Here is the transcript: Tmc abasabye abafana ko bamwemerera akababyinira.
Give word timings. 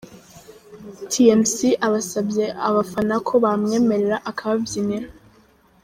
Tmc 1.11 1.57
abasabye 1.87 2.45
abafana 2.67 3.15
ko 3.27 3.33
bamwemerera 3.43 4.17
akababyinira. 4.31 5.07